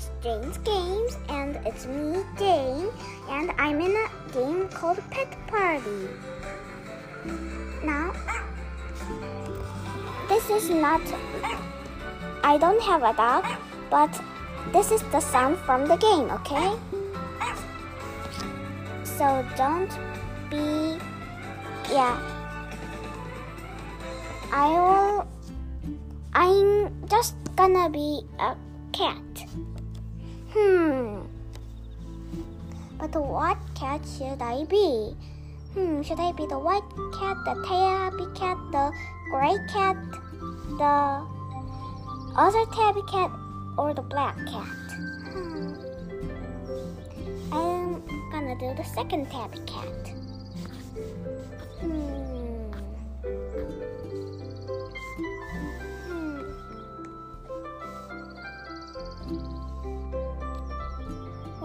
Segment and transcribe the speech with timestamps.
[0.00, 2.88] it's Jane's Games, and it's me, Jane,
[3.28, 6.08] and I'm in a game called Pet Party.
[7.84, 8.12] Now,
[10.28, 11.02] this is not.
[12.42, 13.44] I don't have a dog,
[13.90, 14.10] but
[14.72, 16.72] this is the sound from the game, okay?
[19.04, 19.90] So don't
[20.48, 20.96] be.
[21.92, 22.16] Yeah.
[24.52, 25.28] I will.
[26.32, 28.56] I'm just gonna be a
[28.92, 29.29] cat.
[30.52, 31.22] Hmm.
[32.98, 35.14] But what cat should I be?
[35.74, 36.82] Hmm, should I be the white
[37.14, 38.90] cat, the tabby cat, the
[39.30, 39.96] gray cat,
[40.76, 41.22] the
[42.34, 43.30] other tabby cat,
[43.78, 44.66] or the black cat?
[45.30, 45.74] Hmm.
[47.52, 49.99] I'm gonna do the second tabby cat.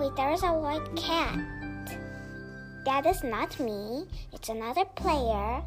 [0.06, 1.39] Wait, there is a white cat.
[2.86, 4.06] That is not me.
[4.34, 5.64] It's another player.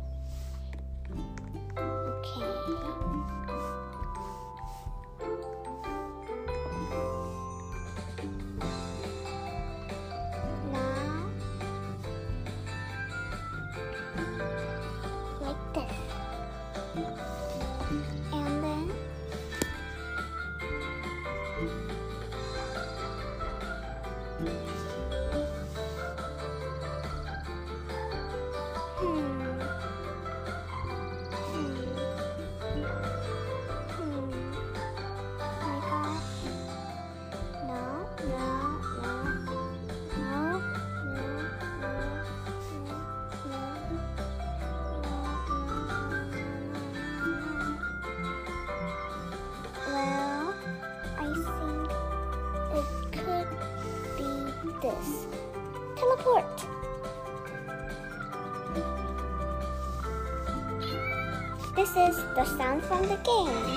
[62.77, 63.68] From the game.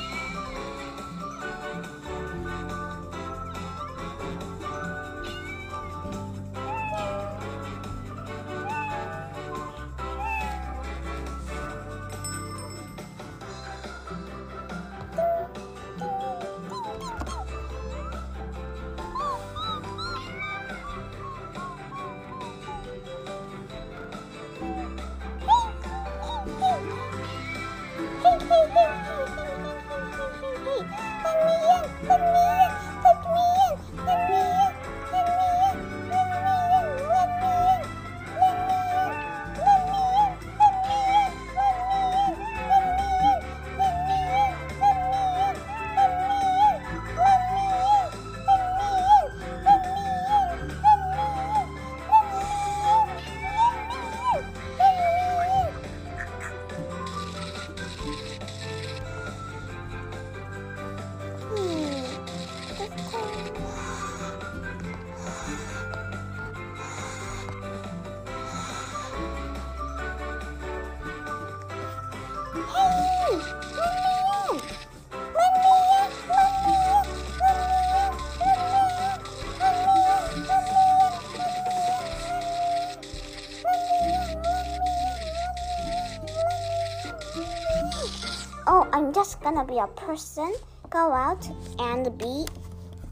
[89.53, 90.53] Gonna be a person,
[90.89, 91.45] go out
[91.79, 92.45] and be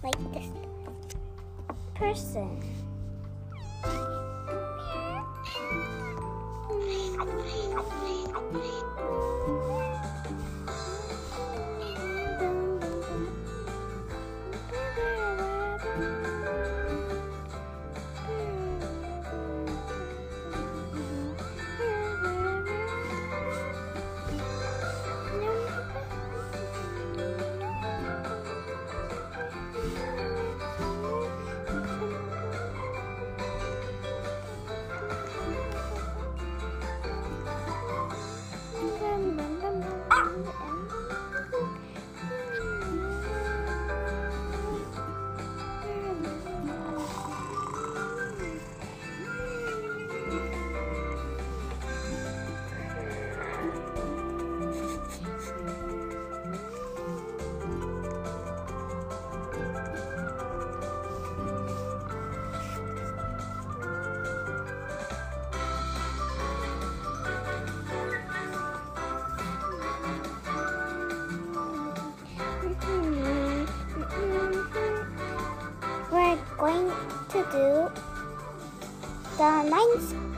[0.04, 0.48] like this
[1.96, 2.79] person.
[77.52, 77.90] Do
[79.38, 80.29] the ninth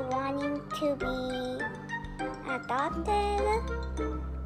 [0.00, 1.58] wanting to be
[2.50, 4.37] adopted?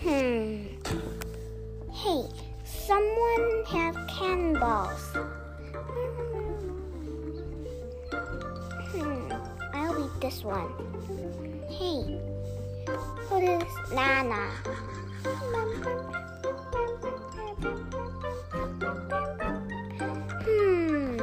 [0.00, 0.64] Hmm.
[1.92, 2.22] Hey,
[2.64, 5.02] someone have cannonballs.
[8.90, 9.32] Hmm.
[9.74, 10.70] I'll eat this one.
[11.68, 12.20] Hey,
[13.28, 14.50] what is Nana?
[20.44, 21.18] Hmm.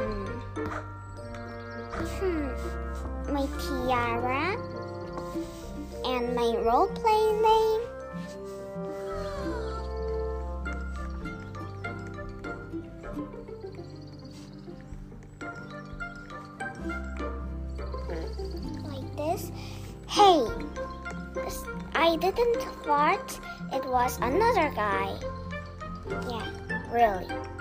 [2.20, 3.32] Hmm.
[3.32, 4.75] My tiara
[6.34, 7.80] my role play name.
[18.84, 19.52] Like this.
[20.08, 20.46] Hey,
[21.94, 23.40] I didn't fart.
[23.72, 25.18] It was another guy.
[26.28, 26.46] Yeah,
[26.92, 27.55] really.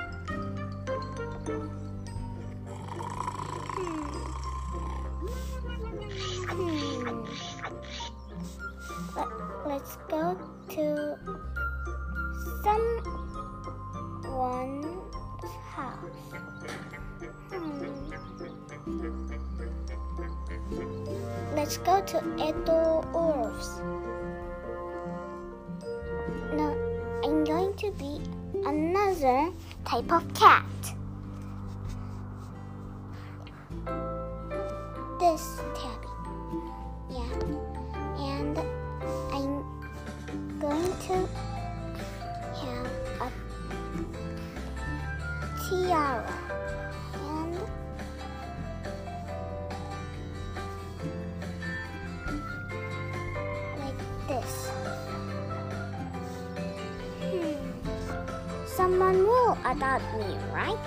[59.66, 60.78] Adopt me, right?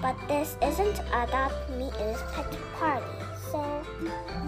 [0.00, 3.06] But this isn't adopt me, it is pet party.
[3.50, 3.60] So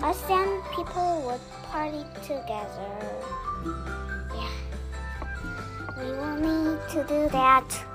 [0.02, 2.90] us young people would party together.
[4.34, 4.50] Yeah.
[5.98, 7.87] We will need to do that.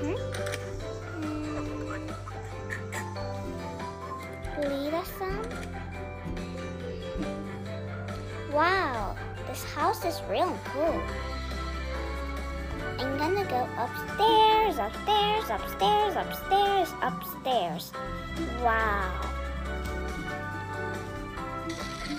[0.00, 0.16] Hmm?
[4.60, 5.42] Lead us some?
[8.52, 9.16] Wow,
[9.48, 11.00] this house is real cool.
[12.98, 17.92] I'm gonna go upstairs, upstairs, upstairs, upstairs, upstairs.
[18.62, 19.10] Wow.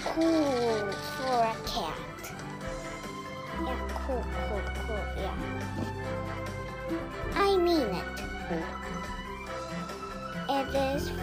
[0.03, 2.04] Cool for a cat.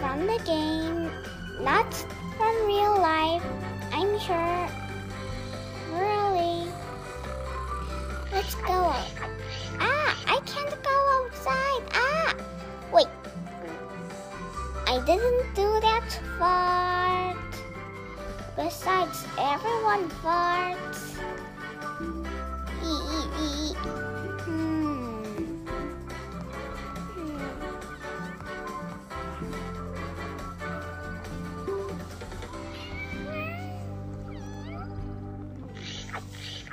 [0.03, 1.09] From the game,
[1.63, 1.93] not
[2.35, 3.41] from real life.
[3.93, 4.67] I'm sure.
[5.93, 6.67] Really.
[8.29, 8.91] Let's go.
[9.79, 11.83] Ah, I can't go outside.
[11.93, 12.35] Ah,
[12.91, 13.07] wait.
[14.87, 17.53] I didn't do that fart.
[18.57, 21.02] Besides, everyone farts.
[36.13, 36.63] Let's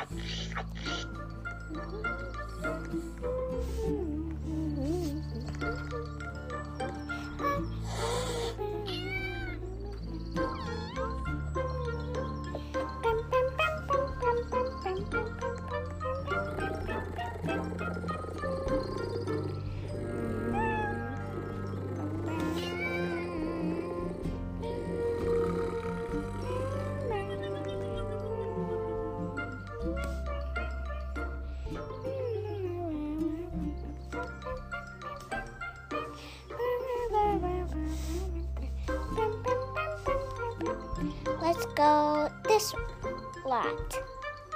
[43.50, 43.66] lot.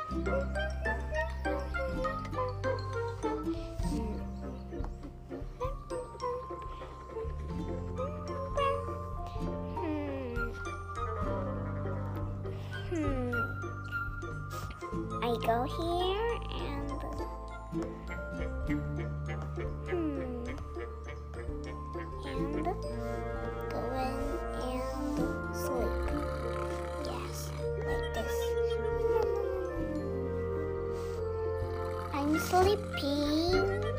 [0.09, 0.31] Hmm.
[12.89, 13.35] Hmm.
[15.25, 16.04] I go here
[32.49, 33.94] sleeping.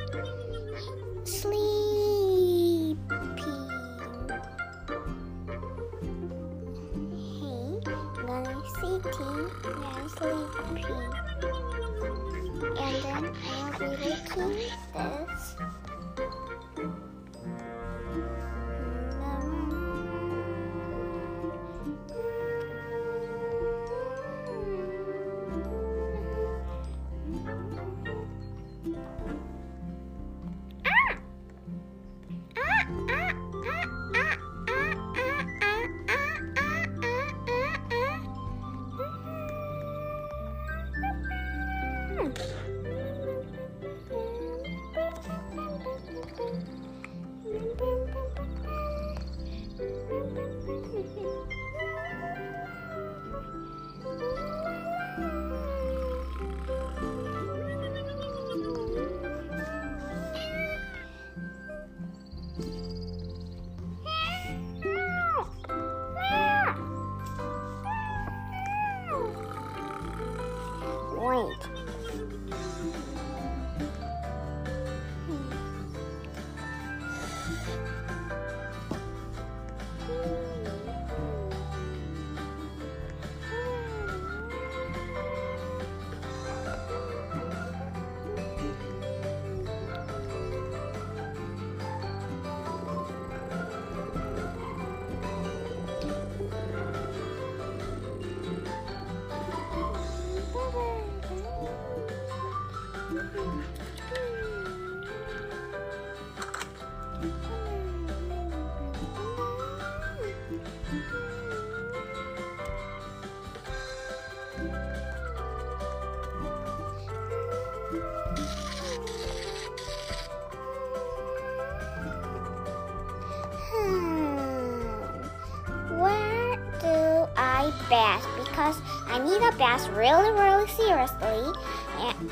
[129.25, 131.51] Because I need a bath really, really seriously.
[131.99, 132.31] And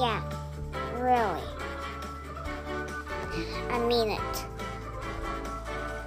[0.00, 0.22] yeah,
[0.94, 1.42] really.
[3.70, 4.46] I mean it.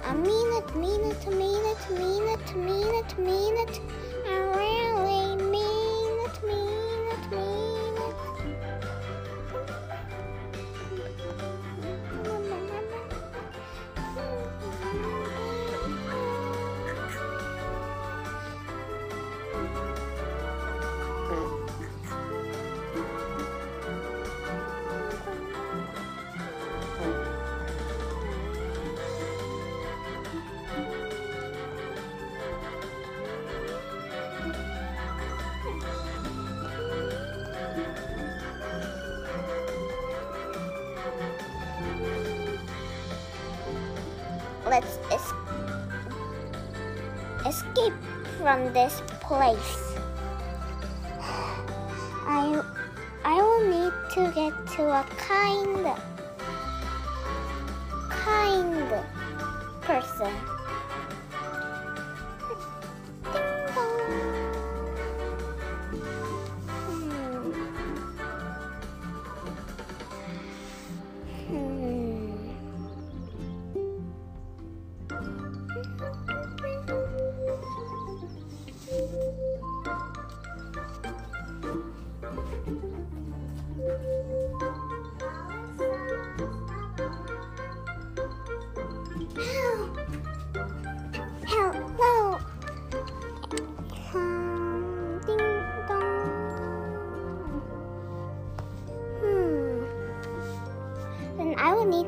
[0.04, 3.80] I mean it, mean it, mean it, mean it, mean it, mean it.
[3.80, 4.09] I really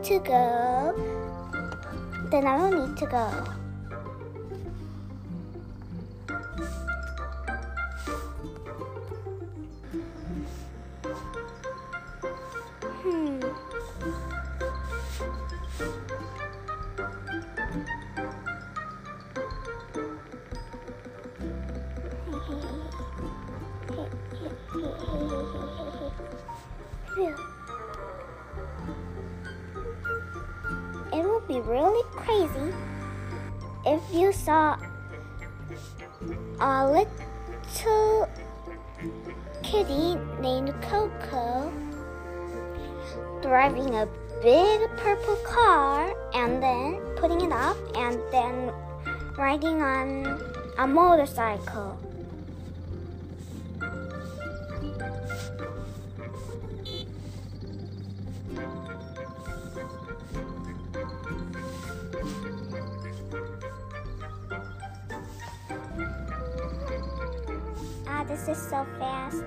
[0.05, 0.95] to go.
[2.31, 3.62] Then I don't need to go.
[33.85, 34.77] If you saw
[36.61, 38.29] a little
[39.63, 41.73] kitty named Coco
[43.43, 44.07] driving a
[44.43, 48.73] big purple car and then putting it up and then
[49.37, 50.41] riding on
[50.79, 51.99] a motorcycle.
[68.47, 69.45] this so fast.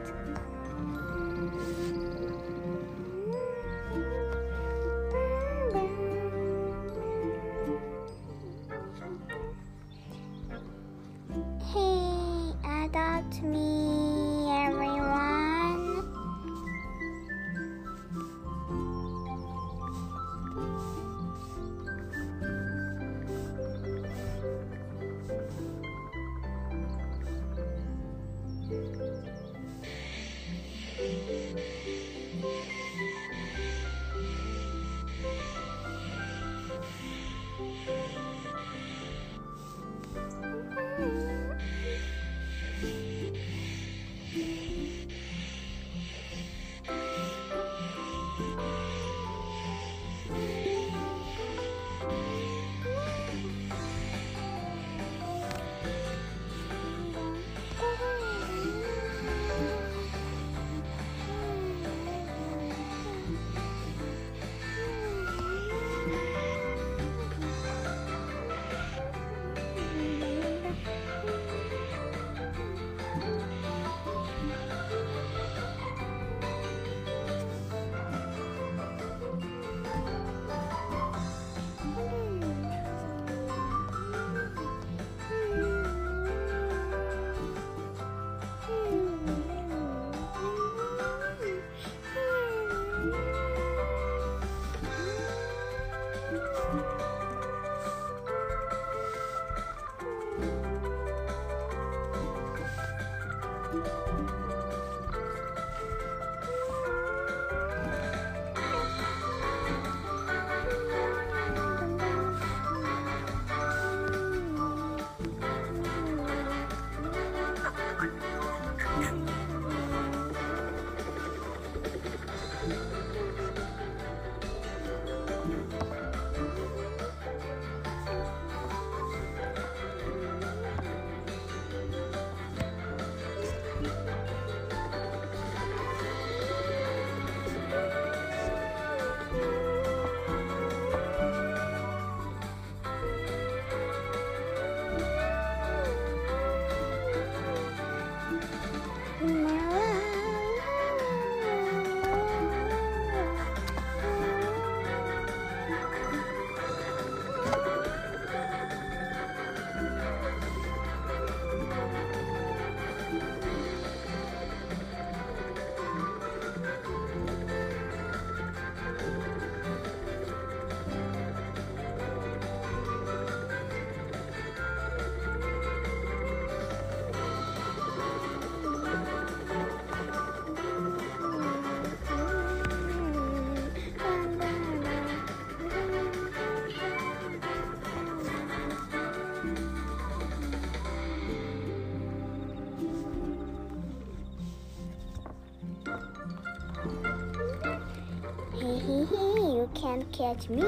[200.35, 200.61] That's me.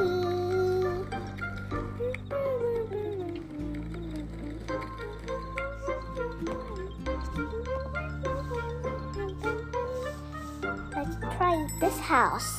[10.96, 12.57] Let's try this house.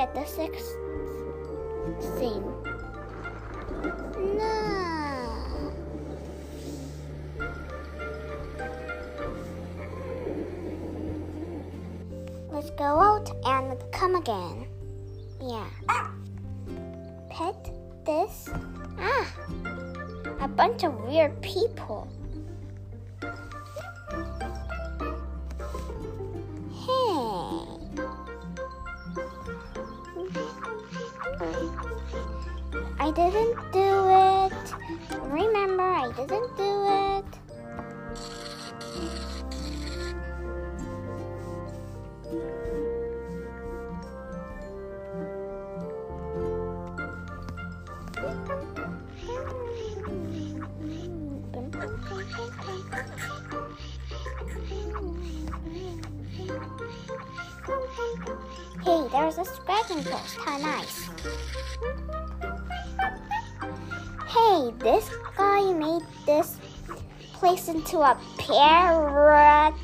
[0.00, 0.79] Get the sixth
[48.20, 48.26] Hey,
[59.10, 60.36] there's a scratching post.
[60.36, 61.08] How nice.
[64.28, 66.58] Hey, this guy made this
[67.32, 69.80] place into a paradise.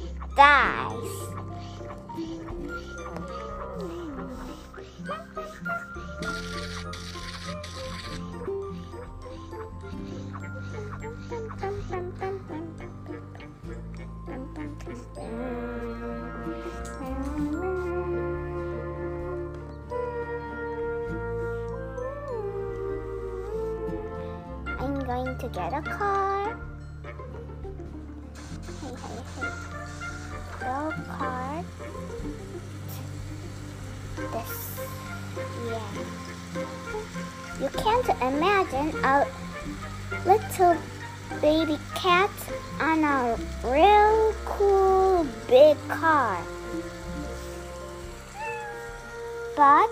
[49.56, 49.88] But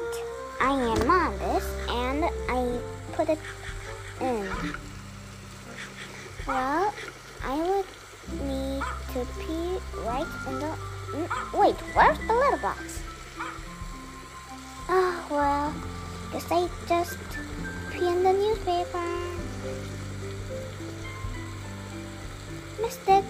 [0.60, 2.78] I am on this and I
[3.14, 3.38] put it
[4.20, 4.46] in.
[6.46, 6.92] Well,
[7.42, 7.86] I would
[8.46, 8.82] need
[9.14, 10.76] to pee right in the.
[11.58, 13.00] Wait, where's the little box?
[14.90, 15.74] Oh, well,
[16.30, 17.16] guess I just
[17.90, 19.02] pee in the newspaper.
[22.82, 23.24] Missed it.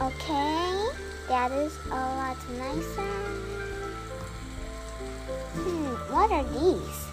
[0.00, 0.88] Okay,
[1.28, 3.02] that is a lot nicer.
[5.54, 7.03] Hmm, what are these?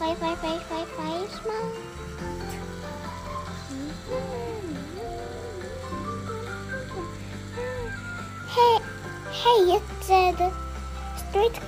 [0.00, 1.72] See you 55555 smile.
[8.48, 8.74] Hey,
[9.30, 10.50] hey, it's uh, the
[11.18, 11.60] street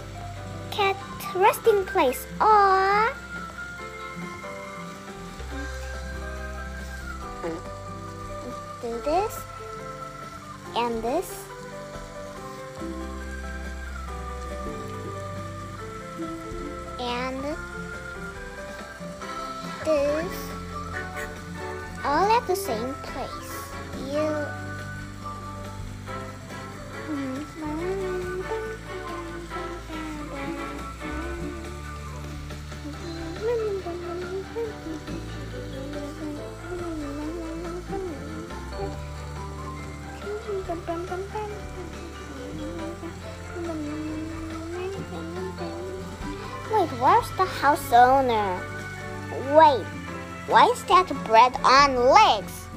[0.70, 0.96] cat
[1.34, 2.26] resting place.
[2.38, 3.12] Aww.
[8.80, 9.40] Do this
[10.74, 11.41] and this.
[22.42, 23.72] At the same place.
[24.10, 24.46] You.
[46.72, 48.60] Wait, where's the house owner?
[49.54, 50.01] Wait,
[50.52, 52.68] why is that bread on legs?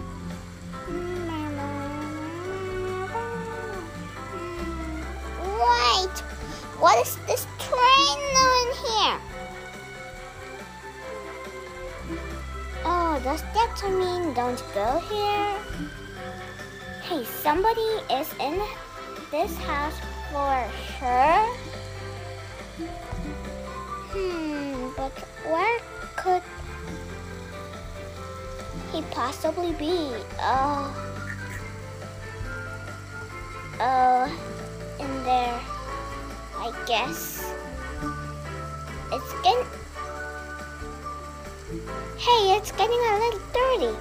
[5.44, 6.18] Wait,
[6.80, 9.18] what is this train doing here?
[12.86, 15.60] Oh, does that mean don't go here?
[17.04, 18.58] Hey, somebody is in
[19.32, 20.00] this house
[20.32, 20.64] for
[20.96, 21.44] sure.
[24.16, 25.12] Hmm, but
[25.44, 25.80] where
[26.16, 26.42] could
[28.96, 30.10] he possibly be?
[30.40, 30.88] Oh,
[33.82, 34.26] oh,
[35.00, 35.60] in there,
[36.56, 37.52] I guess.
[39.12, 39.68] It's getting.
[42.18, 43.96] Hey, it's getting a little dirty.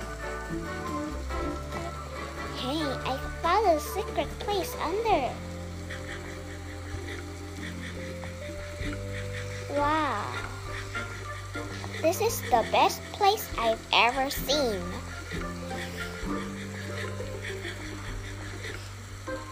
[2.58, 5.08] Hey, I found a secret place under.
[5.10, 5.32] it.
[9.70, 10.24] Wow.
[12.00, 14.82] This is the best place I've ever seen.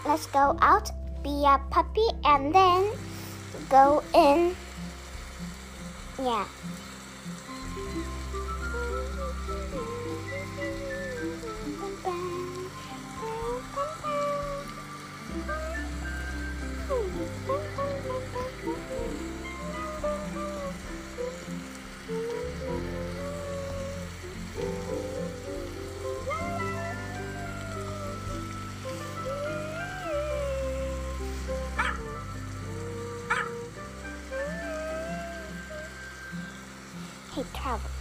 [0.05, 0.91] Let's go out,
[1.23, 2.91] be a puppy, and then
[3.69, 4.55] go in.
[6.19, 6.45] Yeah.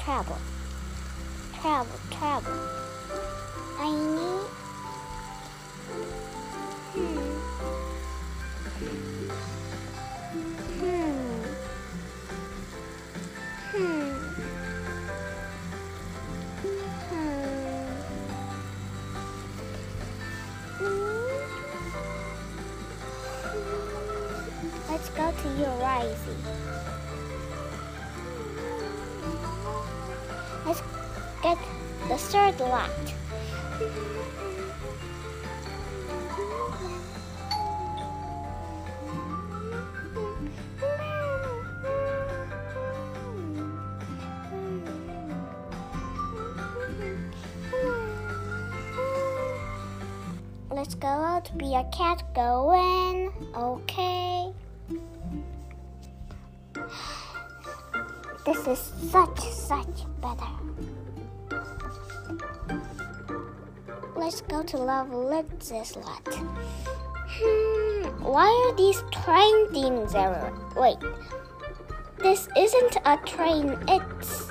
[0.04, 0.36] Travel,
[1.60, 1.98] travel.
[2.10, 2.71] Travel,
[50.82, 53.30] Let's go out be a cat going.
[53.54, 54.52] Okay.
[58.44, 60.52] This is such, such better.
[64.16, 66.26] Let's go to Love Litz's lot.
[67.28, 70.52] Hmm, why are these train things everywhere?
[70.74, 70.98] Wait,
[72.18, 74.41] this isn't a train, it's.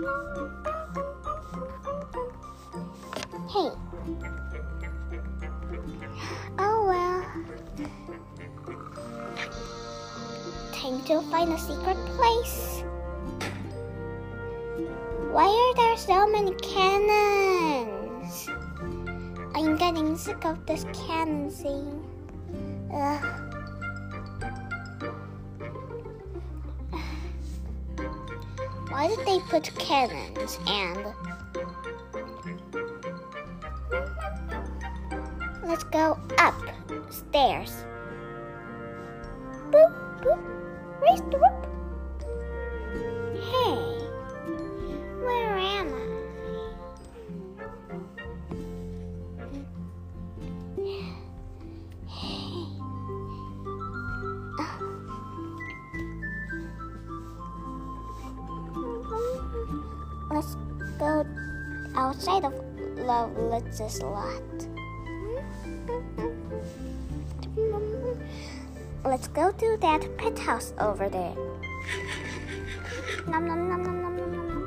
[0.00, 0.08] Hey.
[6.58, 7.20] Oh well.
[10.72, 12.82] Time to find a secret place.
[15.32, 18.48] Why are there so many cannons?
[19.54, 22.02] I'm getting sick of this cannon scene.
[22.94, 23.39] Ugh.
[29.10, 31.04] Did they put cannons and
[35.64, 37.72] Let's go upstairs.
[70.40, 71.34] House over there.
[73.28, 74.60] Nom nom nom nom nom nom nom.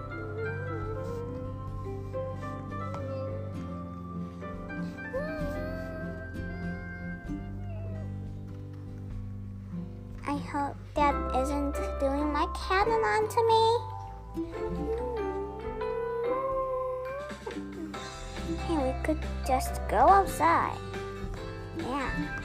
[10.26, 13.64] I hope that isn't doing my cannon onto me.
[18.68, 20.78] Hey, we could just go outside.
[21.78, 22.43] Yeah.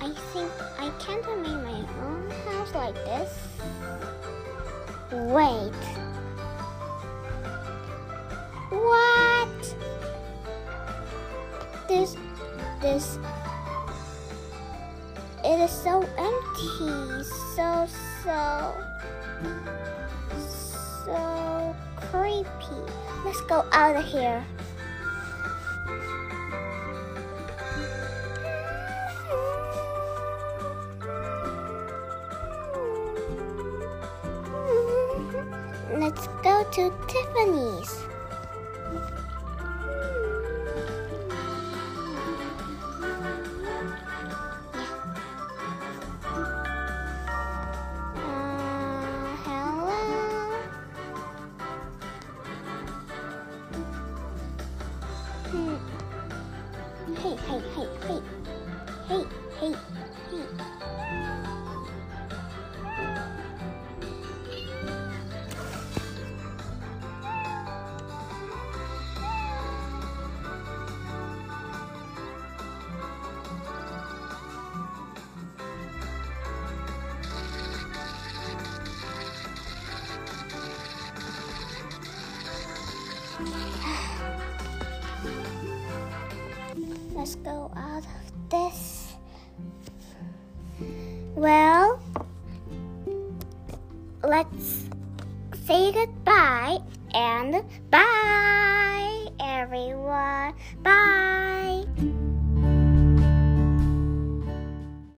[0.00, 3.32] I think I can't make my own house like this.
[5.10, 5.72] Wait.
[8.68, 9.74] What?
[11.88, 12.16] This.
[12.82, 13.18] This.
[15.42, 17.24] It is so empty.
[17.56, 17.86] So,
[18.22, 18.74] so.
[21.06, 22.92] So creepy.
[23.24, 24.44] Let's go out of here.
[35.96, 38.04] Let's go to Tiffany's.